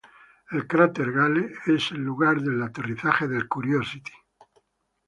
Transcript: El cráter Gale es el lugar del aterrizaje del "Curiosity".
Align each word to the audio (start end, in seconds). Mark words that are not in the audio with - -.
El 0.49 0.65
cráter 0.67 1.11
Gale 1.11 1.51
es 1.67 1.91
el 1.91 1.99
lugar 1.99 2.41
del 2.41 2.63
aterrizaje 2.63 3.27
del 3.27 3.47
"Curiosity". 3.47 4.11